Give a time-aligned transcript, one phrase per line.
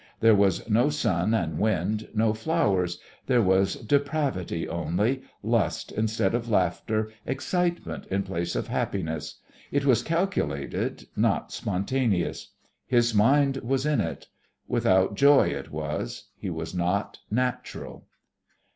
[0.19, 6.49] There was no sun and wind, no flowers there was depravity only, lust instead of
[6.49, 9.39] laughter, excitement in place of happiness.
[9.71, 12.49] It was calculated, not spontaneous.
[12.87, 14.25] His mind was in it.
[14.67, 16.29] Without joy it was.
[16.35, 18.07] He was not natural.